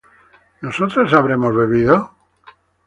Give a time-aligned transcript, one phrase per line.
[0.61, 2.11] ¿nosotras habremos bebido?